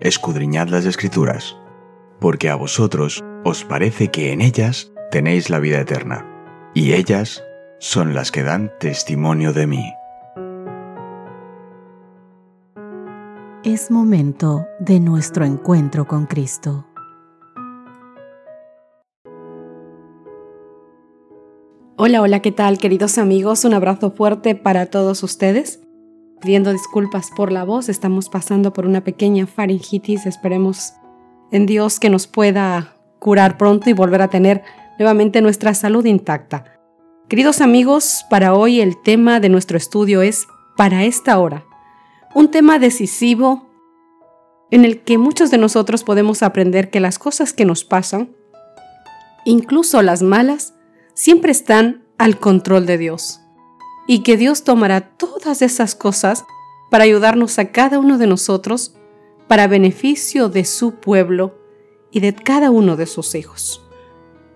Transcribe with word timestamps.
escudriñad 0.00 0.68
las 0.68 0.86
escrituras, 0.86 1.56
porque 2.20 2.48
a 2.48 2.54
vosotros 2.54 3.22
os 3.44 3.64
parece 3.64 4.08
que 4.08 4.32
en 4.32 4.40
ellas 4.40 4.92
tenéis 5.10 5.50
la 5.50 5.58
vida 5.58 5.78
eterna, 5.80 6.26
y 6.74 6.94
ellas 6.94 7.44
son 7.78 8.14
las 8.14 8.30
que 8.32 8.42
dan 8.42 8.72
testimonio 8.80 9.52
de 9.52 9.66
mí. 9.66 9.92
Es 13.62 13.90
momento 13.90 14.66
de 14.78 15.00
nuestro 15.00 15.44
encuentro 15.44 16.06
con 16.06 16.24
Cristo. 16.24 16.86
Hola, 21.96 22.22
hola, 22.22 22.40
¿qué 22.40 22.52
tal 22.52 22.78
queridos 22.78 23.18
amigos? 23.18 23.66
Un 23.66 23.74
abrazo 23.74 24.12
fuerte 24.12 24.54
para 24.54 24.86
todos 24.86 25.22
ustedes. 25.22 25.82
Pidiendo 26.40 26.72
disculpas 26.72 27.30
por 27.30 27.52
la 27.52 27.64
voz, 27.64 27.90
estamos 27.90 28.30
pasando 28.30 28.72
por 28.72 28.86
una 28.86 29.04
pequeña 29.04 29.46
faringitis, 29.46 30.24
esperemos 30.24 30.94
en 31.52 31.66
Dios 31.66 32.00
que 32.00 32.08
nos 32.08 32.26
pueda 32.26 32.96
curar 33.18 33.58
pronto 33.58 33.90
y 33.90 33.92
volver 33.92 34.22
a 34.22 34.28
tener 34.28 34.62
nuevamente 34.98 35.42
nuestra 35.42 35.74
salud 35.74 36.04
intacta. 36.06 36.80
Queridos 37.28 37.60
amigos, 37.60 38.24
para 38.30 38.54
hoy 38.54 38.80
el 38.80 39.00
tema 39.02 39.38
de 39.38 39.50
nuestro 39.50 39.76
estudio 39.76 40.22
es 40.22 40.46
para 40.78 41.04
esta 41.04 41.38
hora, 41.38 41.66
un 42.34 42.50
tema 42.50 42.78
decisivo 42.78 43.68
en 44.70 44.86
el 44.86 45.02
que 45.02 45.18
muchos 45.18 45.50
de 45.50 45.58
nosotros 45.58 46.04
podemos 46.04 46.42
aprender 46.42 46.88
que 46.88 47.00
las 47.00 47.18
cosas 47.18 47.52
que 47.52 47.66
nos 47.66 47.84
pasan, 47.84 48.30
incluso 49.44 50.00
las 50.00 50.22
malas, 50.22 50.74
siempre 51.12 51.52
están 51.52 52.02
al 52.16 52.38
control 52.38 52.86
de 52.86 52.96
Dios 52.96 53.40
y 54.10 54.24
que 54.24 54.36
Dios 54.36 54.64
tomará 54.64 55.02
todas 55.02 55.62
esas 55.62 55.94
cosas 55.94 56.44
para 56.90 57.04
ayudarnos 57.04 57.60
a 57.60 57.70
cada 57.70 58.00
uno 58.00 58.18
de 58.18 58.26
nosotros 58.26 58.96
para 59.46 59.68
beneficio 59.68 60.48
de 60.48 60.64
su 60.64 60.96
pueblo 60.96 61.54
y 62.10 62.18
de 62.18 62.34
cada 62.34 62.72
uno 62.72 62.96
de 62.96 63.06
sus 63.06 63.36
hijos. 63.36 63.88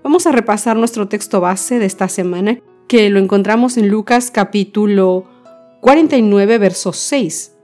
Vamos 0.03 0.27
a 0.27 0.33
repasar 0.33 0.77
nuestro 0.77 1.07
texto 1.07 1.41
base 1.41 1.79
de 1.79 1.87
esta 1.87 2.09
semana 2.09 2.59
que 2.89 3.09
lo 3.11 3.21
encontramos 3.21 3.77
en 3.77 3.91
Lucas 3.91 4.33
capítulo 4.33 5.25
49 5.83 6.59
verso 6.59 6.93
6. 6.93 7.55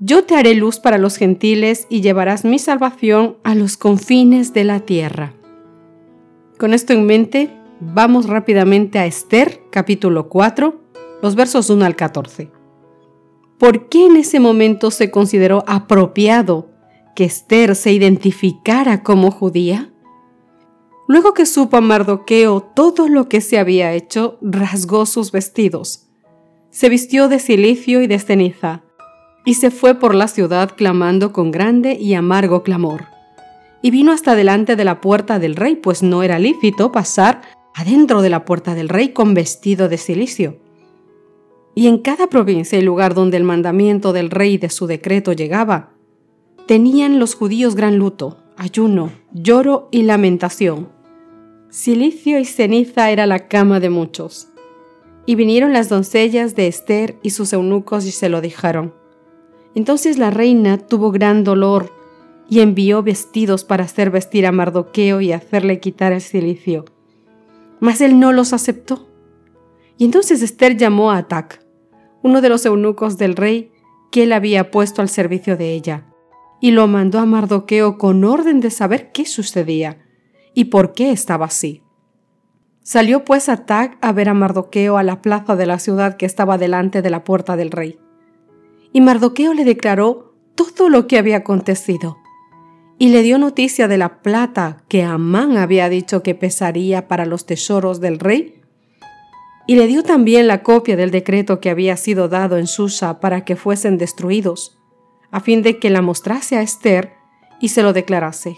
Yo 0.00 0.24
te 0.24 0.34
haré 0.34 0.54
luz 0.54 0.80
para 0.80 0.98
los 0.98 1.16
gentiles 1.16 1.86
y 1.88 2.00
llevarás 2.00 2.44
mi 2.44 2.58
salvación 2.58 3.36
a 3.44 3.54
los 3.54 3.76
confines 3.76 4.52
de 4.52 4.64
la 4.64 4.80
tierra. 4.80 5.32
Con 6.58 6.74
esto 6.74 6.92
en 6.92 7.06
mente, 7.06 7.58
Vamos 7.80 8.26
rápidamente 8.26 8.98
a 8.98 9.06
Esther, 9.06 9.60
capítulo 9.70 10.28
4, 10.28 10.80
los 11.22 11.34
versos 11.34 11.70
1 11.70 11.84
al 11.84 11.96
14. 11.96 12.50
¿Por 13.58 13.88
qué 13.88 14.06
en 14.06 14.16
ese 14.16 14.38
momento 14.38 14.90
se 14.90 15.10
consideró 15.10 15.64
apropiado 15.66 16.70
que 17.16 17.24
Esther 17.24 17.74
se 17.74 17.92
identificara 17.92 19.02
como 19.02 19.30
judía? 19.30 19.92
Luego 21.08 21.34
que 21.34 21.46
supo 21.46 21.76
a 21.78 21.80
Mardoqueo 21.80 22.60
todo 22.60 23.08
lo 23.08 23.28
que 23.28 23.40
se 23.40 23.58
había 23.58 23.92
hecho, 23.94 24.38
rasgó 24.42 25.06
sus 25.06 25.32
vestidos, 25.32 26.08
se 26.70 26.88
vistió 26.88 27.28
de 27.28 27.38
silicio 27.38 28.02
y 28.02 28.06
de 28.06 28.18
ceniza, 28.18 28.82
y 29.44 29.54
se 29.54 29.70
fue 29.70 29.94
por 29.94 30.14
la 30.14 30.28
ciudad 30.28 30.72
clamando 30.76 31.32
con 31.32 31.50
grande 31.50 31.94
y 31.94 32.14
amargo 32.14 32.62
clamor. 32.62 33.06
Y 33.80 33.90
vino 33.90 34.12
hasta 34.12 34.36
delante 34.36 34.76
de 34.76 34.84
la 34.84 35.00
puerta 35.00 35.38
del 35.38 35.56
rey, 35.56 35.76
pues 35.76 36.02
no 36.02 36.22
era 36.22 36.38
lícito 36.38 36.92
pasar 36.92 37.40
adentro 37.74 38.22
de 38.22 38.28
la 38.28 38.44
puerta 38.44 38.74
del 38.74 38.88
rey 38.88 39.10
con 39.10 39.34
vestido 39.34 39.88
de 39.88 39.96
silicio. 39.96 40.67
Y 41.78 41.86
en 41.86 41.98
cada 41.98 42.26
provincia 42.26 42.76
y 42.76 42.82
lugar 42.82 43.14
donde 43.14 43.36
el 43.36 43.44
mandamiento 43.44 44.12
del 44.12 44.30
rey 44.30 44.58
de 44.58 44.68
su 44.68 44.88
decreto 44.88 45.32
llegaba, 45.32 45.90
tenían 46.66 47.20
los 47.20 47.36
judíos 47.36 47.76
gran 47.76 47.98
luto, 47.98 48.38
ayuno, 48.56 49.12
lloro 49.32 49.86
y 49.92 50.02
lamentación. 50.02 50.88
Silicio 51.70 52.40
y 52.40 52.46
ceniza 52.46 53.12
era 53.12 53.26
la 53.26 53.46
cama 53.46 53.78
de 53.78 53.90
muchos. 53.90 54.48
Y 55.24 55.36
vinieron 55.36 55.72
las 55.72 55.88
doncellas 55.88 56.56
de 56.56 56.66
Esther 56.66 57.14
y 57.22 57.30
sus 57.30 57.52
eunucos 57.52 58.06
y 58.06 58.10
se 58.10 58.28
lo 58.28 58.40
dijeron. 58.40 58.92
Entonces 59.76 60.18
la 60.18 60.32
reina 60.32 60.78
tuvo 60.78 61.12
gran 61.12 61.44
dolor 61.44 61.92
y 62.50 62.58
envió 62.58 63.04
vestidos 63.04 63.62
para 63.62 63.84
hacer 63.84 64.10
vestir 64.10 64.46
a 64.46 64.50
Mardoqueo 64.50 65.20
y 65.20 65.30
hacerle 65.30 65.78
quitar 65.78 66.12
el 66.12 66.22
silicio 66.22 66.86
mas 67.80 68.00
él 68.00 68.18
no 68.18 68.32
los 68.32 68.52
aceptó. 68.52 69.06
Y 69.96 70.04
entonces 70.04 70.42
Esther 70.42 70.76
llamó 70.76 71.10
a 71.10 71.18
Atac, 71.18 71.60
uno 72.22 72.40
de 72.40 72.48
los 72.48 72.64
eunucos 72.66 73.18
del 73.18 73.36
rey 73.36 73.72
que 74.10 74.24
él 74.24 74.32
había 74.32 74.70
puesto 74.70 75.02
al 75.02 75.08
servicio 75.08 75.56
de 75.56 75.74
ella, 75.74 76.06
y 76.60 76.70
lo 76.72 76.86
mandó 76.86 77.18
a 77.18 77.26
Mardoqueo 77.26 77.98
con 77.98 78.24
orden 78.24 78.60
de 78.60 78.70
saber 78.70 79.12
qué 79.12 79.26
sucedía 79.26 79.98
y 80.54 80.66
por 80.66 80.92
qué 80.92 81.10
estaba 81.10 81.46
así. 81.46 81.82
Salió 82.82 83.24
pues 83.24 83.48
Atac 83.48 83.98
a 84.00 84.12
ver 84.12 84.28
a 84.28 84.34
Mardoqueo 84.34 84.96
a 84.96 85.02
la 85.02 85.20
plaza 85.20 85.56
de 85.56 85.66
la 85.66 85.78
ciudad 85.78 86.16
que 86.16 86.26
estaba 86.26 86.56
delante 86.56 87.02
de 87.02 87.10
la 87.10 87.22
puerta 87.22 87.56
del 87.56 87.70
rey. 87.70 87.98
Y 88.92 89.02
Mardoqueo 89.02 89.52
le 89.52 89.64
declaró 89.64 90.34
todo 90.54 90.88
lo 90.88 91.06
que 91.06 91.18
había 91.18 91.36
acontecido 91.36 92.16
y 92.98 93.10
le 93.10 93.22
dio 93.22 93.38
noticia 93.38 93.86
de 93.86 93.96
la 93.96 94.22
plata 94.22 94.82
que 94.88 95.04
Amán 95.04 95.56
había 95.56 95.88
dicho 95.88 96.22
que 96.22 96.34
pesaría 96.34 97.06
para 97.06 97.26
los 97.26 97.46
tesoros 97.46 98.00
del 98.00 98.18
rey. 98.18 98.57
Y 99.68 99.76
le 99.76 99.86
dio 99.86 100.02
también 100.02 100.48
la 100.48 100.64
copia 100.64 100.96
del 100.96 101.12
decreto 101.12 101.60
que 101.60 101.70
había 101.70 101.96
sido 101.96 102.28
dado 102.28 102.56
en 102.56 102.66
Susa 102.66 103.20
para 103.20 103.44
que 103.44 103.54
fuesen 103.54 103.98
destruidos, 103.98 104.76
a 105.30 105.38
fin 105.38 105.62
de 105.62 105.78
que 105.78 105.90
la 105.90 106.02
mostrase 106.02 106.56
a 106.56 106.62
Esther 106.62 107.12
y 107.60 107.68
se 107.68 107.84
lo 107.84 107.92
declarase, 107.92 108.56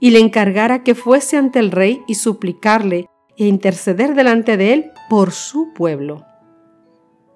y 0.00 0.12
le 0.12 0.20
encargara 0.20 0.82
que 0.82 0.94
fuese 0.94 1.36
ante 1.36 1.58
el 1.58 1.70
rey 1.70 2.00
y 2.06 2.14
suplicarle 2.14 3.10
e 3.36 3.44
interceder 3.44 4.14
delante 4.14 4.56
de 4.56 4.72
él 4.72 4.90
por 5.10 5.32
su 5.32 5.74
pueblo. 5.74 6.24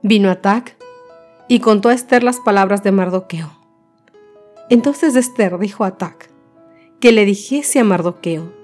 Vino 0.02 0.30
Atac 0.30 0.78
y 1.46 1.60
contó 1.60 1.90
a 1.90 1.94
Esther 1.94 2.22
las 2.22 2.40
palabras 2.40 2.82
de 2.82 2.92
Mardoqueo 2.92 3.62
entonces 4.72 5.14
Esther 5.16 5.58
dijo 5.58 5.84
a 5.84 5.98
Tac 5.98 6.30
que 6.98 7.12
le 7.12 7.26
dijese 7.26 7.78
a 7.78 7.84
Mardoqueo, 7.84 8.54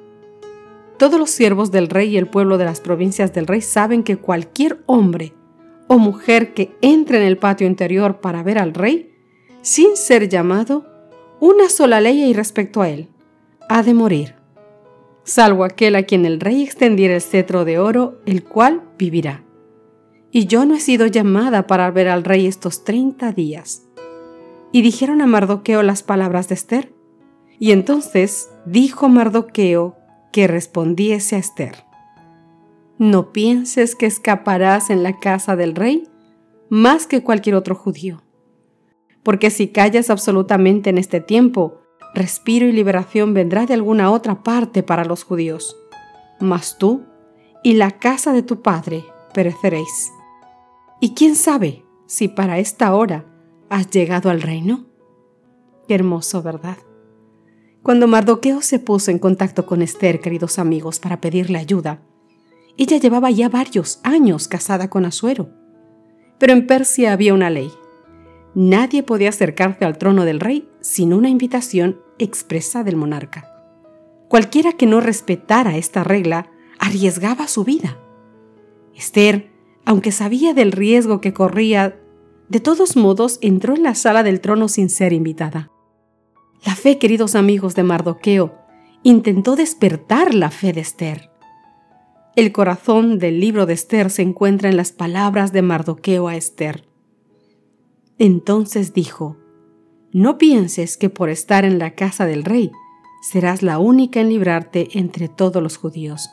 todos 0.99 1.19
los 1.19 1.31
siervos 1.31 1.71
del 1.71 1.89
rey 1.89 2.11
y 2.11 2.19
el 2.19 2.29
pueblo 2.29 2.59
de 2.59 2.65
las 2.65 2.81
provincias 2.81 3.33
del 3.33 3.47
rey 3.47 3.61
saben 3.61 4.03
que 4.03 4.17
cualquier 4.17 4.83
hombre 4.87 5.33
o 5.87 5.99
mujer 5.99 6.53
que 6.53 6.77
entre 6.83 7.19
en 7.19 7.25
el 7.25 7.39
patio 7.39 7.67
interior 7.67 8.21
para 8.21 8.43
ver 8.43 8.59
al 8.59 8.75
rey, 8.75 9.15
sin 9.63 9.97
ser 9.97 10.29
llamado, 10.29 10.87
una 11.41 11.69
sola 11.69 12.01
ley 12.01 12.23
hay 12.23 12.35
respecto 12.35 12.83
a 12.83 12.91
él, 12.91 13.09
ha 13.69 13.83
de 13.83 13.95
morir, 13.95 14.35
salvo 15.25 15.65
aquel 15.65 15.97
a 15.97 16.03
quien 16.03 16.27
el 16.27 16.41
rey 16.41 16.63
extendiera 16.63 17.15
el 17.15 17.23
cetro 17.23 17.65
de 17.65 17.79
oro, 17.79 18.21
el 18.27 18.45
cual 18.45 18.83
vivirá. 18.99 19.45
Y 20.31 20.47
yo 20.47 20.67
no 20.67 20.75
he 20.75 20.81
sido 20.81 21.07
llamada 21.07 21.67
para 21.67 21.91
ver 21.91 22.09
al 22.09 22.25
rey 22.25 22.47
estos 22.47 22.85
treinta 22.85 23.33
días 23.33 23.89
y 24.73 24.83
dijeron 24.83 25.21
a 25.23 25.27
Mardoqueo 25.27 25.83
las 25.83 26.03
palabras 26.03 26.49
de 26.49 26.55
Esther. 26.55 26.93
Y 27.59 27.73
entonces 27.73 28.51
dijo 28.67 29.09
Mardoqueo 29.09 29.97
que 30.33 30.47
respondiese 30.47 31.37
a 31.37 31.39
Esther. 31.39 31.85
No 32.99 33.33
pienses 33.33 33.95
que 33.95 34.07
escaparás 34.07 34.91
en 34.91 35.03
la 35.03 35.19
casa 35.19 35.57
del 35.57 35.75
rey 35.75 36.09
más 36.69 37.07
que 37.07 37.23
cualquier 37.23 37.55
otro 37.55 37.75
judío. 37.75 38.23
Porque 39.23 39.51
si 39.51 39.69
callas 39.69 40.11
absolutamente 40.11 40.91
en 40.91 40.99
este 40.99 41.21
tiempo, 41.21 41.81
respiro 42.15 42.67
y 42.67 42.73
liberación 42.73 43.35
vendrá 43.35 43.67
de 43.67 43.75
alguna 43.75 44.11
otra 44.11 44.43
parte 44.43 44.83
para 44.83 45.05
los 45.05 45.25
judíos. 45.25 45.77
Mas 46.41 46.79
tú 46.79 47.05
y 47.63 47.75
la 47.75 47.93
casa 47.93 48.33
de 48.33 48.43
tu 48.43 48.63
padre 48.63 49.05
pereceréis. 49.33 50.11
Y 51.01 51.15
quién 51.15 51.37
sabe 51.37 51.85
si 52.07 52.29
para 52.29 52.59
esta 52.59 52.95
hora 52.95 53.27
¿Has 53.71 53.91
llegado 53.91 54.31
al 54.31 54.41
reino? 54.41 54.87
Qué 55.87 55.95
hermoso, 55.95 56.43
¿verdad? 56.43 56.79
Cuando 57.83 58.09
Mardoqueo 58.09 58.61
se 58.61 58.79
puso 58.79 59.11
en 59.11 59.19
contacto 59.19 59.65
con 59.65 59.83
Esther, 59.83 60.21
queridos 60.21 60.59
amigos, 60.59 60.99
para 60.99 61.21
pedirle 61.21 61.59
ayuda, 61.59 62.03
ella 62.77 62.99
llevaba 62.99 63.31
ya 63.31 63.49
varios 63.49 64.01
años 64.03 64.47
casada 64.47 64.89
con 64.91 65.05
Asuero. 65.05 65.51
Pero 66.39 66.53
en 66.53 66.67
Persia 66.67 67.13
había 67.13 67.35
una 67.35 67.51
ley. 67.51 67.71
Nadie 68.55 69.03
podía 69.03 69.31
acercarse 69.31 69.85
al 69.85 69.99
trono 69.99 70.25
del 70.25 70.41
rey 70.41 70.69
sin 70.81 71.13
una 71.13 71.29
invitación 71.29 72.01
expresa 72.19 72.85
del 72.85 72.97
monarca. 72.97 73.53
Cualquiera 74.29 74.73
que 74.73 74.87
no 74.87 75.01
respetara 75.01 75.77
esta 75.77 76.05
regla 76.05 76.51
arriesgaba 76.79 77.49
su 77.49 77.65
vida. 77.65 77.99
Esther, 78.95 79.51
aunque 79.85 80.13
sabía 80.13 80.55
del 80.55 80.73
riesgo 80.73 81.21
que 81.21 81.33
corría 81.33 82.01
de 82.49 82.61
todos 82.61 82.97
modos, 82.97 83.39
entró 83.43 83.75
en 83.75 83.83
la 83.83 83.95
sala 83.95 84.23
del 84.23 84.41
trono 84.41 84.69
sin 84.69 84.91
ser 84.91 85.13
invitada. 85.13 85.71
La 86.65 86.75
fe, 86.75 86.99
queridos 86.99 87.35
amigos 87.35 87.75
de 87.75 87.85
Mardoqueo, 87.85 88.55
intentó 89.03 89.55
despertar 89.55 90.35
la 90.35 90.51
fe 90.51 90.73
de 90.73 90.81
Esther. 90.81 91.31
El 92.35 92.53
corazón 92.53 93.19
del 93.19 93.41
libro 93.41 93.65
de 93.65 93.75
Esther 93.75 94.11
se 94.11 94.23
encuentra 94.23 94.69
en 94.69 94.77
las 94.77 94.93
palabras 94.93 95.53
de 95.53 95.63
Mardoqueo 95.63 96.29
a 96.29 96.37
Esther. 96.37 96.89
Entonces 98.19 98.93
dijo, 98.93 99.37
no 100.13 100.39
pienses 100.39 100.97
que 100.97 101.11
por 101.11 101.29
estar 101.29 101.65
en 101.65 101.79
la 101.79 101.93
casa 101.95 102.27
del 102.27 102.45
rey 102.45 102.73
serás 103.23 103.63
la 103.63 103.79
única 103.79 104.21
en 104.21 104.29
librarte 104.29 104.89
entre 104.99 105.29
todos 105.29 105.63
los 105.63 105.77
judíos. 105.77 106.31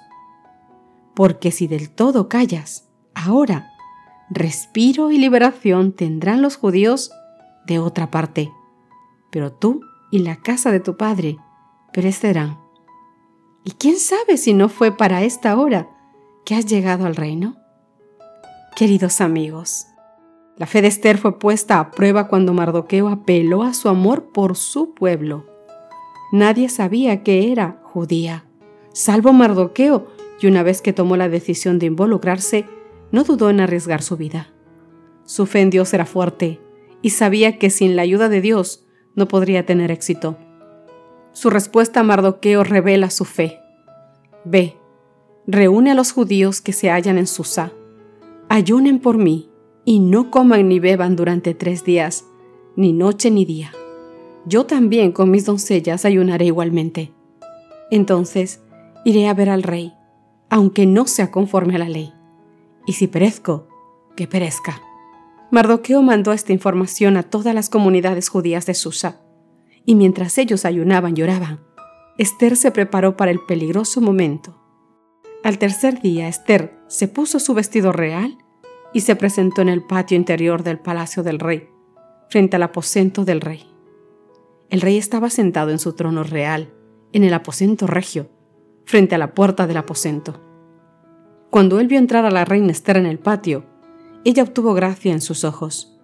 Porque 1.13 1.51
si 1.51 1.67
del 1.67 1.89
todo 1.89 2.29
callas, 2.29 2.87
ahora, 3.13 3.71
respiro 4.29 5.11
y 5.11 5.17
liberación 5.17 5.91
tendrán 5.91 6.41
los 6.41 6.55
judíos 6.55 7.11
de 7.67 7.79
otra 7.79 8.11
parte, 8.11 8.51
pero 9.29 9.51
tú 9.51 9.81
y 10.11 10.19
la 10.19 10.37
casa 10.37 10.71
de 10.71 10.79
tu 10.79 10.97
padre 10.97 11.37
perecerán. 11.93 12.59
¿Y 13.63 13.71
quién 13.71 13.97
sabe 13.97 14.37
si 14.37 14.53
no 14.53 14.69
fue 14.69 14.95
para 14.95 15.23
esta 15.23 15.57
hora 15.57 15.89
que 16.45 16.55
has 16.55 16.65
llegado 16.65 17.05
al 17.05 17.15
reino? 17.15 17.55
Queridos 18.75 19.21
amigos, 19.21 19.87
la 20.57 20.67
fe 20.67 20.81
de 20.81 20.87
Esther 20.87 21.17
fue 21.17 21.39
puesta 21.39 21.79
a 21.79 21.91
prueba 21.91 22.27
cuando 22.27 22.53
Mardoqueo 22.53 23.09
apeló 23.09 23.63
a 23.63 23.73
su 23.73 23.89
amor 23.89 24.31
por 24.31 24.55
su 24.55 24.93
pueblo. 24.93 25.45
Nadie 26.31 26.69
sabía 26.69 27.23
que 27.23 27.51
era 27.51 27.81
judía, 27.83 28.45
salvo 28.93 29.33
Mardoqueo, 29.33 30.07
y 30.39 30.47
una 30.47 30.63
vez 30.63 30.81
que 30.81 30.93
tomó 30.93 31.17
la 31.17 31.29
decisión 31.29 31.79
de 31.79 31.87
involucrarse, 31.87 32.65
no 33.11 33.23
dudó 33.23 33.49
en 33.49 33.61
arriesgar 33.61 34.01
su 34.01 34.17
vida. 34.17 34.53
Su 35.25 35.45
fe 35.45 35.61
en 35.61 35.69
Dios 35.69 35.93
era 35.93 36.05
fuerte 36.05 36.59
y 37.01 37.11
sabía 37.11 37.57
que 37.57 37.69
sin 37.69 37.95
la 37.95 38.03
ayuda 38.03 38.29
de 38.29 38.41
Dios 38.41 38.84
no 39.15 39.27
podría 39.27 39.65
tener 39.65 39.91
éxito. 39.91 40.37
Su 41.31 41.49
respuesta 41.49 42.01
a 42.01 42.03
Mardoqueo 42.03 42.63
revela 42.63 43.09
su 43.09 43.25
fe. 43.25 43.59
Ve, 44.43 44.77
reúne 45.47 45.91
a 45.91 45.95
los 45.95 46.11
judíos 46.11 46.61
que 46.61 46.73
se 46.73 46.89
hallan 46.89 47.17
en 47.17 47.27
Susa, 47.27 47.71
ayunen 48.49 48.99
por 48.99 49.17
mí 49.17 49.49
y 49.83 49.99
no 49.99 50.31
coman 50.31 50.67
ni 50.69 50.79
beban 50.79 51.15
durante 51.15 51.53
tres 51.53 51.83
días, 51.83 52.25
ni 52.75 52.93
noche 52.93 53.31
ni 53.31 53.45
día. 53.45 53.71
Yo 54.45 54.65
también 54.65 55.11
con 55.11 55.31
mis 55.31 55.45
doncellas 55.45 56.05
ayunaré 56.05 56.45
igualmente. 56.45 57.11
Entonces 57.89 58.61
iré 59.03 59.27
a 59.27 59.33
ver 59.33 59.49
al 59.49 59.63
rey, 59.63 59.93
aunque 60.49 60.85
no 60.85 61.07
sea 61.07 61.31
conforme 61.31 61.75
a 61.75 61.79
la 61.79 61.89
ley. 61.89 62.13
Y 62.85 62.93
si 62.93 63.07
perezco, 63.07 63.67
que 64.15 64.27
perezca. 64.27 64.81
Mardoqueo 65.55 66.01
mandó 66.01 66.33
esta 66.33 66.51
información 66.51 67.15
a 67.15 67.23
todas 67.23 67.55
las 67.55 67.69
comunidades 67.69 68.27
judías 68.27 68.65
de 68.65 68.73
Susa, 68.73 69.21
y 69.85 69.95
mientras 69.95 70.37
ellos 70.37 70.65
ayunaban 70.65 71.13
y 71.15 71.21
oraban, 71.21 71.61
Esther 72.17 72.57
se 72.57 72.71
preparó 72.71 73.15
para 73.15 73.31
el 73.31 73.39
peligroso 73.39 74.01
momento. 74.01 74.61
Al 75.45 75.57
tercer 75.57 76.01
día, 76.01 76.27
Esther 76.27 76.77
se 76.87 77.07
puso 77.07 77.39
su 77.39 77.53
vestido 77.53 77.93
real 77.93 78.37
y 78.91 78.99
se 78.99 79.15
presentó 79.15 79.61
en 79.61 79.69
el 79.69 79.81
patio 79.81 80.17
interior 80.17 80.61
del 80.61 80.77
palacio 80.77 81.23
del 81.23 81.39
rey, 81.39 81.69
frente 82.29 82.57
al 82.57 82.63
aposento 82.63 83.23
del 83.23 83.39
rey. 83.39 83.63
El 84.69 84.81
rey 84.81 84.97
estaba 84.97 85.29
sentado 85.29 85.71
en 85.71 85.79
su 85.79 85.93
trono 85.93 86.25
real, 86.25 86.73
en 87.13 87.23
el 87.23 87.33
aposento 87.33 87.87
regio, 87.87 88.29
frente 88.83 89.15
a 89.15 89.19
la 89.19 89.33
puerta 89.33 89.67
del 89.67 89.77
aposento. 89.77 90.37
Cuando 91.49 91.79
él 91.79 91.87
vio 91.87 91.97
entrar 91.97 92.25
a 92.25 92.29
la 92.29 92.43
reina 92.43 92.73
Esther 92.73 92.97
en 92.97 93.05
el 93.05 93.19
patio, 93.19 93.73
ella 94.25 94.43
obtuvo 94.43 94.73
gracia 94.73 95.13
en 95.13 95.21
sus 95.21 95.43
ojos, 95.43 95.97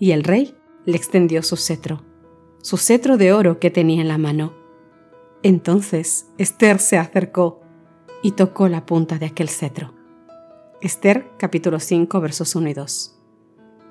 y 0.00 0.10
el 0.10 0.24
rey 0.24 0.54
le 0.84 0.96
extendió 0.96 1.42
su 1.42 1.56
cetro, 1.56 2.02
su 2.60 2.76
cetro 2.76 3.16
de 3.16 3.32
oro 3.32 3.60
que 3.60 3.70
tenía 3.70 4.02
en 4.02 4.08
la 4.08 4.18
mano. 4.18 4.52
Entonces 5.44 6.26
Esther 6.38 6.80
se 6.80 6.98
acercó 6.98 7.60
y 8.22 8.32
tocó 8.32 8.68
la 8.68 8.84
punta 8.84 9.18
de 9.18 9.26
aquel 9.26 9.48
cetro. 9.48 9.94
Esther 10.80 11.30
capítulo 11.38 11.78
5 11.78 12.20
versos 12.20 12.56
1 12.56 12.68
y 12.68 12.74
2. 12.74 13.14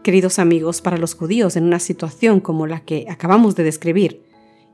Queridos 0.03 0.37
amigos, 0.37 0.81
para 0.81 0.97
los 0.97 1.15
judíos 1.15 1.55
en 1.55 1.63
una 1.63 1.79
situación 1.79 2.41
como 2.41 2.67
la 2.67 2.81
que 2.81 3.05
acabamos 3.09 3.55
de 3.55 3.63
describir, 3.63 4.25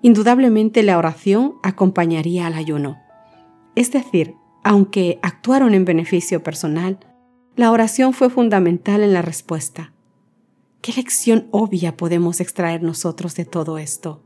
indudablemente 0.01 0.81
la 0.81 0.98
oración 0.98 1.56
acompañaría 1.62 2.48
al 2.48 2.56
ayuno. 2.56 2.98
Es 3.75 3.92
decir, 3.92 4.36
aunque 4.63 5.19
actuaron 5.21 5.74
en 5.75 5.86
beneficio 5.86 6.42
personal, 6.44 7.00
la 7.56 7.72
oración 7.72 8.14
fue 8.14 8.30
fundamental 8.30 9.02
en 9.02 9.14
la 9.14 9.22
respuesta. 9.22 9.94
¿Qué 10.82 10.92
lección 10.94 11.48
obvia 11.52 11.96
podemos 11.96 12.40
extraer 12.40 12.84
nosotros 12.84 13.36
de 13.36 13.46
todo 13.46 13.78
esto? 13.78 14.22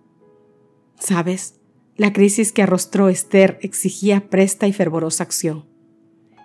¿Sabes? 0.99 1.59
La 1.95 2.13
crisis 2.13 2.51
que 2.51 2.63
arrostró 2.63 3.09
Esther 3.09 3.59
exigía 3.61 4.29
presta 4.29 4.67
y 4.67 4.73
fervorosa 4.73 5.23
acción. 5.23 5.65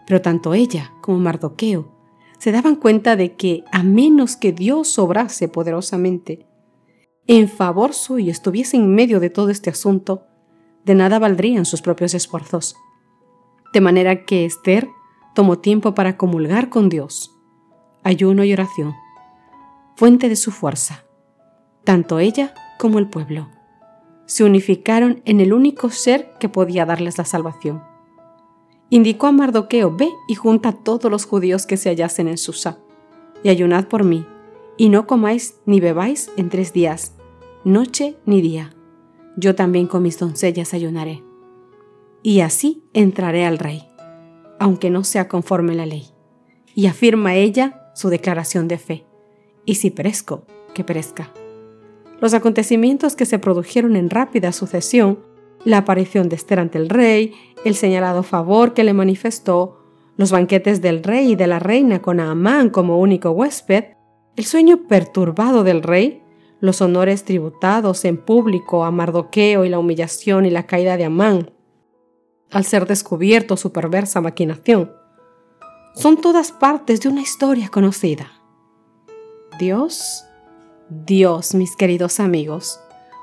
Pero 0.07 0.21
tanto 0.21 0.55
ella 0.55 0.93
como 1.01 1.19
Mardoqueo 1.19 1.93
se 2.39 2.53
daban 2.53 2.77
cuenta 2.77 3.17
de 3.17 3.37
que 3.37 3.65
a 3.71 3.83
menos 3.83 4.37
que 4.37 4.53
Dios 4.53 4.99
obrase 4.99 5.49
poderosamente 5.49 6.47
en 7.29 7.49
favor 7.49 7.95
suyo 7.95 8.33
estuviese 8.33 8.77
en 8.77 8.95
medio 8.95 9.21
de 9.21 9.31
todo 9.31 9.51
este 9.51 9.71
asunto, 9.71 10.27
de 10.85 10.97
nada 10.97 11.21
valdrían 11.21 11.65
sus 11.65 11.81
propios 11.81 12.15
esfuerzos. 12.15 12.77
De 13.73 13.81
manera 13.81 14.25
que 14.25 14.45
Esther 14.45 14.89
tomó 15.35 15.59
tiempo 15.59 15.95
para 15.95 16.17
comulgar 16.17 16.69
con 16.69 16.89
Dios, 16.89 17.35
ayuno 18.03 18.45
y 18.45 18.53
oración, 18.53 18.95
fuente 19.97 20.29
de 20.29 20.37
su 20.37 20.51
fuerza. 20.51 21.05
Tanto 21.85 22.19
ella 22.19 22.55
como 22.79 22.99
el 22.99 23.09
pueblo 23.09 23.49
se 24.27 24.45
unificaron 24.45 25.21
en 25.25 25.41
el 25.41 25.53
único 25.53 25.91
ser 25.91 26.33
que 26.39 26.49
podía 26.49 26.87
darles 26.87 27.19
la 27.19 27.25
salvación 27.25 27.83
indicó 28.93 29.27
a 29.27 29.33
Mardoqueo, 29.33 29.91
ve 29.97 30.11
y 30.29 30.35
junta 30.35 30.69
a 30.69 30.73
todos 30.73 31.11
los 31.11 31.25
judíos 31.25 31.65
que 31.65 31.79
se 31.79 31.89
hallasen 31.89 32.29
en 32.29 32.37
Susa, 32.37 32.79
y 33.43 33.49
ayunad 33.49 33.87
por 33.89 34.05
mí, 34.05 34.27
y 34.77 34.91
no 34.91 35.07
comáis 35.07 35.57
ni 35.65 35.81
bebáis 35.81 36.31
en 36.37 36.51
tres 36.51 36.75
días, 36.75 37.15
noche 37.65 38.19
ni 38.27 38.43
día. 38.43 38.75
Yo 39.39 39.55
también 39.55 39.87
con 39.87 40.03
mis 40.03 40.19
doncellas 40.19 40.75
ayunaré. 40.75 41.25
Y 42.23 42.41
así 42.41 42.85
entraré 42.93 43.47
al 43.47 43.59
rey, 43.59 43.89
aunque 44.63 44.91
no 44.91 45.05
sea 45.05 45.29
conforme 45.29 45.75
la 45.75 45.87
ley. 45.87 46.07
Y 46.75 46.87
afirma 46.87 47.35
ella 47.35 47.91
su 47.95 48.09
declaración 48.09 48.69
de 48.69 48.79
fe. 48.79 49.05
Y 49.65 49.77
si 49.77 49.91
perezco, 49.91 50.47
que 50.75 50.85
perezca. 50.85 51.33
Los 52.21 52.35
acontecimientos 52.35 53.17
que 53.17 53.27
se 53.27 53.39
produjeron 53.39 53.97
en 53.97 54.11
rápida 54.11 54.53
sucesión 54.53 55.19
la 55.65 55.79
aparición 55.79 56.29
de 56.29 56.37
Esther 56.37 56.59
ante 56.59 56.79
el 56.79 56.89
rey, 56.89 57.35
el 57.65 57.75
señalado 57.75 58.23
favor 58.23 58.75
que 58.75 58.85
le 58.85 58.93
manifestó, 58.93 59.79
los 60.17 60.31
banquetes 60.31 60.83
del 60.83 61.03
rey 61.03 61.33
y 61.33 61.37
de 61.37 61.47
la 61.47 61.59
reina 61.59 62.03
con 62.03 62.21
Amán 62.21 62.71
como 62.71 62.99
único 62.99 63.31
huésped, 63.31 63.85
el 64.37 64.45
sueño 64.45 64.87
perturbado 64.89 65.65
del 65.65 65.83
rey, 65.83 66.23
los 66.61 66.81
honores 66.81 67.25
tributados 67.25 68.05
en 68.05 68.19
público 68.19 68.85
a 68.85 68.91
Mardoqueo 68.91 69.65
y 69.65 69.69
la 69.69 69.79
humillación 69.79 70.47
y 70.47 70.51
la 70.51 70.67
caída 70.67 70.97
de 70.97 71.05
Amán, 71.05 71.52
al 72.53 72.65
ser 72.65 72.87
descubierto 72.87 73.57
su 73.57 73.73
perversa 73.73 74.21
maquinación, 74.21 74.93
son 75.95 76.21
todas 76.21 76.53
partes 76.53 77.01
de 77.01 77.09
una 77.09 77.23
historia 77.23 77.69
conocida. 77.69 78.33
Dios, 79.59 80.25
Dios, 80.89 81.55
mis 81.55 81.77
queridos 81.77 82.21
amigos, 82.21 82.81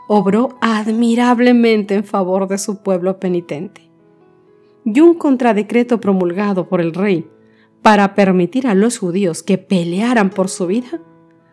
obró 0.08 0.58
admirablemente 0.62 1.96
en 1.96 2.04
favor 2.04 2.48
de 2.48 2.58
su 2.58 2.82
pueblo 2.82 3.20
penitente. 3.20 3.90
Y 4.86 5.02
un 5.02 5.14
contradecreto 5.14 6.00
promulgado 6.00 6.68
por 6.68 6.82
el 6.82 6.94
rey 6.94 7.30
para 7.82 8.16
permitir 8.16 8.68
a 8.68 8.76
los 8.76 8.98
judíos 8.98 9.44
que 9.44 9.58
pelearan 9.58 10.30
por 10.30 10.50
su 10.50 10.68
vida, 10.68 11.02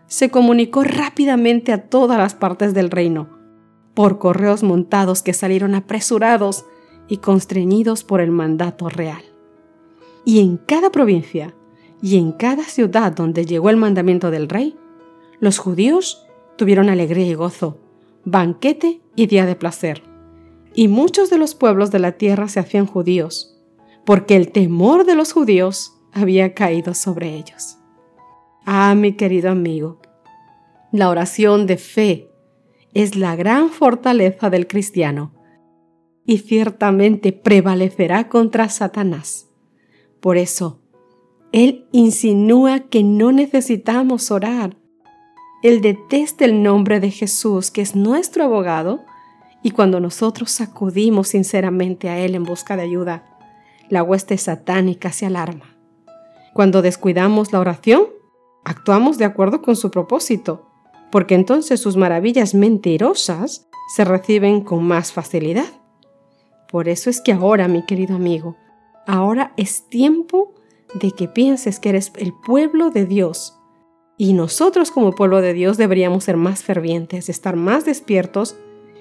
se 0.07 0.31
comunicó 0.31 0.85
rápidamente 0.85 1.73
a 1.73 1.89
todas 1.89 2.19
las 2.19 2.35
partes 2.35 2.75
del 2.75 2.91
reino, 2.91 3.29
por 3.95 4.19
correos 4.19 4.63
montados 4.63 5.23
que 5.23 5.33
salieron 5.33 5.75
apresurados 5.75 6.65
y 7.09 7.19
constreñidos 7.19 8.05
por 8.05 8.21
el 8.21 8.31
mandato 8.31 8.89
real. 8.89 9.23
Y 10.25 10.41
en 10.41 10.57
cada 10.57 10.91
provincia 10.91 11.55
y 12.03 12.17
en 12.17 12.33
cada 12.33 12.65
ciudad 12.65 13.13
donde 13.13 13.47
llegó 13.47 13.71
el 13.71 13.77
mandamiento 13.77 14.31
del 14.31 14.49
rey, 14.49 14.77
los 15.41 15.59
judíos 15.59 16.27
tuvieron 16.57 16.89
alegría 16.89 17.27
y 17.27 17.35
gozo, 17.35 17.79
banquete 18.25 19.01
y 19.15 19.27
día 19.27 19.47
de 19.47 19.57
placer. 19.57 20.03
Y 20.75 20.89
muchos 20.89 21.31
de 21.31 21.39
los 21.39 21.55
pueblos 21.55 21.91
de 21.91 21.99
la 21.99 22.13
tierra 22.13 22.49
se 22.49 22.61
hacían 22.61 22.87
judíos, 22.87 23.57
porque 24.05 24.37
el 24.37 24.53
temor 24.53 25.05
de 25.05 25.15
los 25.15 25.33
judíos 25.33 25.93
había 26.13 26.55
caído 26.55 26.95
sobre 26.95 27.35
ellos. 27.35 27.79
Ah, 28.65 28.95
mi 28.95 29.13
querido 29.13 29.51
amigo, 29.51 30.01
la 30.93 31.09
oración 31.09 31.67
de 31.67 31.77
fe 31.77 32.31
es 32.95 33.17
la 33.17 33.37
gran 33.37 33.71
fortaleza 33.71 34.51
del 34.51 34.67
cristiano 34.67 35.36
y 36.27 36.39
ciertamente 36.39 37.33
prevalecerá 37.33 38.29
contra 38.29 38.69
Satanás. 38.69 39.49
Por 40.21 40.37
eso, 40.37 40.81
él 41.53 41.87
insinúa 41.93 42.81
que 42.81 43.03
no 43.03 43.33
necesitamos 43.33 44.31
orar, 44.31 44.77
él 45.63 45.81
detesta 45.81 46.45
el 46.45 46.63
nombre 46.63 47.01
de 47.01 47.11
Jesús, 47.11 47.71
que 47.71 47.81
es 47.81 47.97
nuestro 47.97 48.45
abogado, 48.45 49.01
y 49.63 49.73
cuando 49.73 49.99
nosotros 49.99 50.61
acudimos 50.61 51.29
sinceramente 51.29 52.09
a 52.09 52.19
Él 52.19 52.35
en 52.35 52.45
busca 52.45 52.77
de 52.77 52.83
ayuda, 52.83 53.25
la 53.89 54.03
hueste 54.03 54.39
satánica 54.39 55.11
se 55.11 55.27
alarma. 55.27 55.77
Cuando 56.53 56.83
descuidamos 56.83 57.53
la 57.53 57.61
oración, 57.61 58.05
actuamos 58.65 59.19
de 59.19 59.25
acuerdo 59.25 59.61
con 59.61 59.75
su 59.75 59.91
propósito, 59.91 60.69
porque 61.11 61.35
entonces 61.35 61.81
sus 61.81 61.97
maravillas 61.97 62.55
mentirosas 62.55 63.67
se 63.93 64.05
reciben 64.05 64.61
con 64.61 64.85
más 64.85 65.13
facilidad. 65.13 65.67
Por 66.71 66.89
eso 66.89 67.11
es 67.11 67.21
que 67.21 67.33
ahora, 67.33 67.69
mi 67.69 67.85
querido 67.85 68.17
amigo, 68.17 68.57
ahora 69.07 69.53
es 69.57 69.89
tiempo 69.89 70.55
de 70.95 71.13
que 71.13 71.29
pienses 71.29 71.79
que 71.79 71.91
eres 71.91 72.13
el 72.17 72.33
pueblo 72.33 72.91
de 72.91 73.07
Dios. 73.07 73.57
Y 74.19 74.33
nosotros 74.33 74.91
como 74.91 75.13
pueblo 75.13 75.41
de 75.41 75.53
Dios 75.53 75.77
deberíamos 75.77 76.25
ser 76.25 76.37
más 76.37 76.63
fervientes, 76.63 77.29
estar 77.29 77.57
más 77.57 77.85
despiertos 77.85 78.57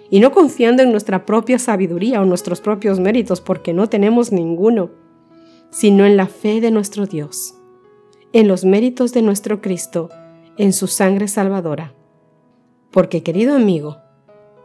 y 0.09 0.19
no 0.19 0.31
confiando 0.31 0.83
en 0.83 0.91
nuestra 0.91 1.25
propia 1.25 1.57
sabiduría 1.57 2.21
o 2.21 2.25
nuestros 2.25 2.61
propios 2.61 2.99
méritos, 2.99 3.41
porque 3.41 3.73
no 3.73 3.87
tenemos 3.87 4.31
ninguno, 4.31 4.91
sino 5.71 6.05
en 6.05 6.17
la 6.17 6.27
fe 6.27 6.61
de 6.61 6.71
nuestro 6.71 7.05
Dios, 7.05 7.55
en 8.33 8.47
los 8.47 8.65
méritos 8.65 9.13
de 9.13 9.21
nuestro 9.21 9.61
Cristo, 9.61 10.09
en 10.57 10.73
su 10.73 10.87
sangre 10.87 11.27
salvadora. 11.27 11.93
Porque, 12.91 13.23
querido 13.23 13.55
amigo, 13.55 13.97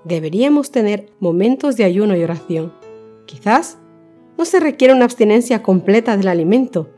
deberíamos 0.04 0.70
tener 0.70 1.10
momentos 1.20 1.76
de 1.76 1.84
ayuno 1.84 2.16
y 2.16 2.22
oración. 2.22 2.72
Quizás 3.30 3.78
no 4.36 4.44
se 4.44 4.58
requiere 4.58 4.92
una 4.92 5.04
abstinencia 5.04 5.62
completa 5.62 6.16
del 6.16 6.26
alimento, 6.26 6.90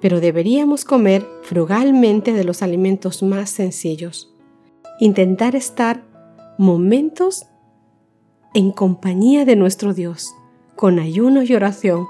pero 0.00 0.20
deberíamos 0.20 0.84
comer 0.84 1.26
frugalmente 1.42 2.32
de 2.32 2.44
los 2.44 2.62
alimentos 2.62 3.24
más 3.24 3.50
sencillos. 3.50 4.32
Intentar 5.00 5.56
estar 5.56 6.04
momentos 6.58 7.46
en 8.54 8.70
compañía 8.70 9.44
de 9.44 9.56
nuestro 9.56 9.94
Dios, 9.94 10.32
con 10.76 11.00
ayuno 11.00 11.42
y 11.42 11.52
oración, 11.54 12.06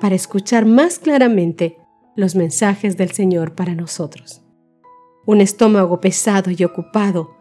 para 0.00 0.14
escuchar 0.14 0.64
más 0.64 1.00
claramente 1.00 1.78
los 2.14 2.36
mensajes 2.36 2.96
del 2.96 3.10
Señor 3.10 3.56
para 3.56 3.74
nosotros. 3.74 4.42
Un 5.26 5.40
estómago 5.40 6.00
pesado 6.00 6.52
y 6.52 6.62
ocupado 6.62 7.34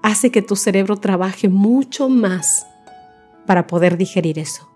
hace 0.00 0.30
que 0.30 0.42
tu 0.42 0.54
cerebro 0.54 0.96
trabaje 0.96 1.48
mucho 1.48 2.08
más 2.08 2.69
para 3.46 3.66
poder 3.66 3.96
digerir 3.96 4.38
eso. 4.38 4.68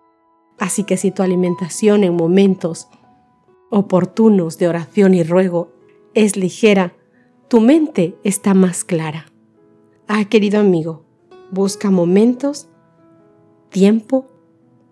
Así 0.58 0.84
que 0.84 0.96
si 0.96 1.10
tu 1.10 1.22
alimentación 1.22 2.04
en 2.04 2.14
momentos 2.14 2.88
oportunos 3.70 4.58
de 4.58 4.68
oración 4.68 5.14
y 5.14 5.22
ruego 5.22 5.72
es 6.14 6.36
ligera, 6.36 6.94
tu 7.48 7.60
mente 7.60 8.16
está 8.24 8.54
más 8.54 8.84
clara. 8.84 9.26
Ah, 10.06 10.24
querido 10.26 10.60
amigo, 10.60 11.04
busca 11.50 11.90
momentos, 11.90 12.68
tiempo, 13.70 14.26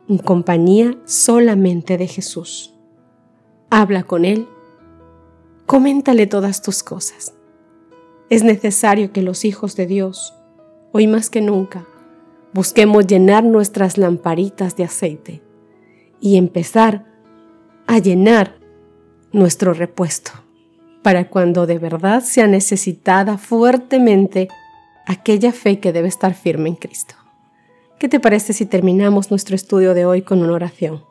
en 0.08 0.18
compañía 0.18 0.98
solamente 1.04 1.96
de 1.96 2.08
Jesús. 2.08 2.74
Habla 3.70 4.02
con 4.02 4.24
Él, 4.24 4.46
coméntale 5.66 6.26
todas 6.26 6.60
tus 6.62 6.82
cosas. 6.82 7.34
Es 8.30 8.42
necesario 8.42 9.12
que 9.12 9.22
los 9.22 9.44
hijos 9.44 9.76
de 9.76 9.86
Dios, 9.86 10.34
hoy 10.92 11.06
más 11.06 11.30
que 11.30 11.40
nunca, 11.40 11.86
busquemos 12.52 13.06
llenar 13.06 13.44
nuestras 13.44 13.98
lamparitas 13.98 14.76
de 14.76 14.84
aceite 14.84 15.42
y 16.20 16.36
empezar 16.36 17.06
a 17.86 17.98
llenar 17.98 18.58
nuestro 19.32 19.74
repuesto 19.74 20.32
para 21.02 21.28
cuando 21.28 21.66
de 21.66 21.78
verdad 21.78 22.22
sea 22.22 22.46
necesitada 22.46 23.38
fuertemente 23.38 24.48
aquella 25.06 25.52
fe 25.52 25.80
que 25.80 25.92
debe 25.92 26.08
estar 26.08 26.34
firme 26.34 26.68
en 26.68 26.76
Cristo. 26.76 27.14
¿Qué 27.98 28.08
te 28.08 28.20
parece 28.20 28.52
si 28.52 28.66
terminamos 28.66 29.30
nuestro 29.30 29.56
estudio 29.56 29.94
de 29.94 30.06
hoy 30.06 30.22
con 30.22 30.42
una 30.42 30.54
oración? 30.54 31.04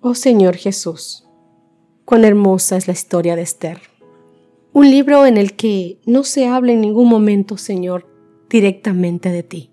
Oh 0.00 0.14
Señor 0.14 0.56
Jesús, 0.56 1.26
cuán 2.04 2.24
hermosa 2.24 2.76
es 2.76 2.86
la 2.86 2.92
historia 2.92 3.36
de 3.36 3.42
Esther. 3.42 3.80
Un 4.72 4.90
libro 4.90 5.26
en 5.26 5.36
el 5.36 5.56
que 5.56 5.98
no 6.06 6.24
se 6.24 6.46
habla 6.46 6.72
en 6.72 6.80
ningún 6.80 7.08
momento, 7.08 7.56
Señor, 7.56 8.06
directamente 8.48 9.30
de 9.30 9.42
ti, 9.42 9.70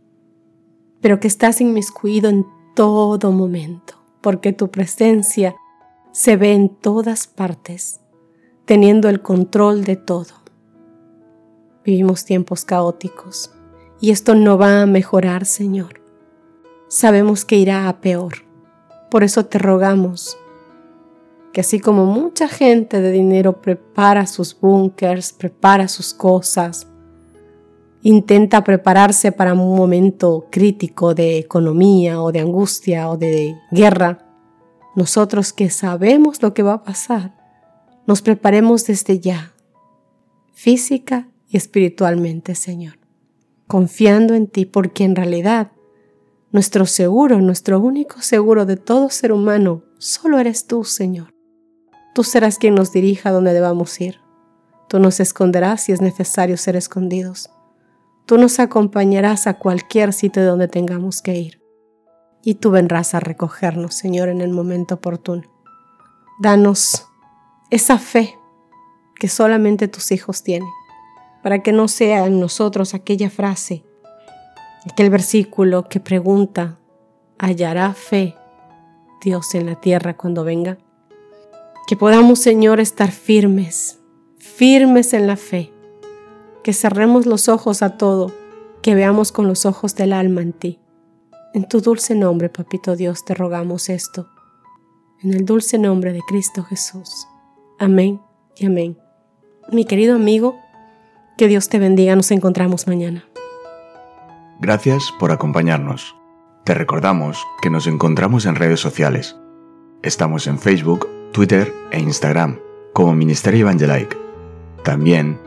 pero 1.07 1.21
que 1.21 1.29
estás 1.29 1.61
inmiscuido 1.61 2.27
en 2.27 2.45
todo 2.75 3.31
momento, 3.31 3.93
porque 4.19 4.51
tu 4.51 4.69
presencia 4.69 5.55
se 6.11 6.35
ve 6.35 6.51
en 6.51 6.67
todas 6.67 7.27
partes, 7.27 8.01
teniendo 8.65 9.07
el 9.07 9.21
control 9.21 9.85
de 9.85 9.95
todo. 9.95 10.33
Vivimos 11.85 12.25
tiempos 12.25 12.65
caóticos 12.65 13.53
y 14.01 14.11
esto 14.11 14.35
no 14.35 14.57
va 14.57 14.81
a 14.81 14.85
mejorar, 14.85 15.45
Señor. 15.45 16.01
Sabemos 16.89 17.45
que 17.45 17.55
irá 17.55 17.87
a 17.87 18.01
peor. 18.01 18.43
Por 19.09 19.23
eso 19.23 19.45
te 19.45 19.59
rogamos 19.59 20.37
que 21.53 21.61
así 21.61 21.79
como 21.79 22.05
mucha 22.05 22.49
gente 22.49 22.99
de 22.99 23.13
dinero 23.13 23.61
prepara 23.61 24.27
sus 24.27 24.59
búnkers, 24.59 25.31
prepara 25.31 25.87
sus 25.87 26.13
cosas, 26.13 26.85
intenta 28.07 28.63
prepararse 28.63 29.33
para 29.33 29.51
un 29.51 29.75
momento 29.75 30.47
crítico 30.49 31.13
de 31.13 31.39
economía 31.39 32.21
o 32.21 32.31
de 32.31 32.39
angustia 32.39 33.09
o 33.09 33.17
de 33.17 33.57
guerra, 33.69 34.19
nosotros 34.95 35.51
que 35.51 35.69
sabemos 35.69 36.41
lo 36.41 36.53
que 36.53 36.63
va 36.63 36.75
a 36.75 36.83
pasar, 36.83 37.35
nos 38.05 38.21
preparemos 38.21 38.85
desde 38.85 39.19
ya, 39.19 39.51
física 40.53 41.27
y 41.49 41.57
espiritualmente, 41.57 42.55
Señor, 42.55 42.97
confiando 43.67 44.35
en 44.35 44.47
ti, 44.47 44.63
porque 44.63 45.03
en 45.03 45.17
realidad 45.17 45.73
nuestro 46.53 46.85
seguro, 46.85 47.41
nuestro 47.41 47.77
único 47.77 48.21
seguro 48.21 48.65
de 48.65 48.77
todo 48.77 49.09
ser 49.09 49.33
humano, 49.33 49.83
solo 49.97 50.39
eres 50.39 50.65
tú, 50.65 50.85
Señor. 50.85 51.33
Tú 52.15 52.23
serás 52.23 52.57
quien 52.57 52.73
nos 52.73 52.93
dirija 52.93 53.29
a 53.29 53.33
donde 53.33 53.51
debamos 53.51 53.99
ir. 53.99 54.21
Tú 54.87 54.97
nos 54.99 55.19
esconderás 55.19 55.83
si 55.83 55.91
es 55.91 55.99
necesario 55.99 56.55
ser 56.55 56.77
escondidos. 56.77 57.49
Tú 58.27 58.37
nos 58.37 58.59
acompañarás 58.59 59.47
a 59.47 59.53
cualquier 59.53 60.11
sitio 60.11 60.45
donde 60.45 60.67
tengamos 60.67 61.21
que 61.21 61.37
ir. 61.37 61.61
Y 62.43 62.55
tú 62.55 62.71
vendrás 62.71 63.15
a 63.15 63.21
recogernos, 63.21 63.95
Señor, 63.95 64.27
en 64.27 64.41
el 64.41 64.49
momento 64.49 64.95
oportuno. 64.95 65.43
Danos 66.41 67.07
esa 67.69 67.97
fe 67.97 68.37
que 69.15 69.29
solamente 69.29 69.87
tus 69.87 70.11
hijos 70.11 70.43
tienen 70.43 70.67
para 71.41 71.63
que 71.63 71.71
no 71.71 71.87
sea 71.87 72.25
en 72.25 72.41
nosotros 72.41 72.93
aquella 72.93 73.29
frase, 73.29 73.85
aquel 74.91 75.09
versículo 75.09 75.87
que 75.87 76.01
pregunta, 76.01 76.79
¿hallará 77.39 77.93
fe 77.93 78.35
Dios 79.21 79.55
en 79.55 79.67
la 79.67 79.79
tierra 79.79 80.17
cuando 80.17 80.43
venga? 80.43 80.77
Que 81.87 81.95
podamos, 81.95 82.39
Señor, 82.39 82.81
estar 82.81 83.11
firmes, 83.11 83.99
firmes 84.37 85.13
en 85.13 85.27
la 85.27 85.37
fe, 85.37 85.71
que 86.67 86.73
cerremos 86.73 87.25
los 87.25 87.47
ojos 87.47 87.81
a 87.81 87.91
todo, 87.91 88.33
que 88.81 88.93
veamos 88.93 89.31
con 89.31 89.47
los 89.47 89.65
ojos 89.65 89.95
del 89.95 90.11
alma 90.11 90.41
en 90.41 90.51
ti. 90.51 90.81
En 91.53 91.65
tu 91.65 91.79
dulce 91.79 92.13
nombre, 92.13 92.49
Papito 92.49 92.97
Dios, 92.97 93.23
te 93.23 93.33
rogamos 93.33 93.87
esto. 93.87 94.27
En 95.23 95.33
el 95.33 95.45
dulce 95.45 95.77
nombre 95.77 96.11
de 96.11 96.19
Cristo 96.27 96.65
Jesús. 96.65 97.25
Amén 97.79 98.19
y 98.57 98.65
amén. 98.65 98.97
Mi 99.71 99.85
querido 99.85 100.15
amigo, 100.15 100.59
que 101.37 101.47
Dios 101.47 101.69
te 101.69 101.79
bendiga, 101.79 102.17
nos 102.17 102.31
encontramos 102.31 102.85
mañana. 102.85 103.23
Gracias 104.59 105.13
por 105.21 105.31
acompañarnos. 105.31 106.17
Te 106.65 106.73
recordamos 106.73 107.41
que 107.61 107.69
nos 107.69 107.87
encontramos 107.87 108.45
en 108.45 108.55
redes 108.55 108.81
sociales. 108.81 109.37
Estamos 110.03 110.47
en 110.47 110.59
Facebook, 110.59 111.07
Twitter 111.31 111.73
e 111.91 111.99
Instagram 112.01 112.59
como 112.91 113.13
Ministerio 113.13 113.61
Evangelike. 113.61 114.17
También 114.83 115.46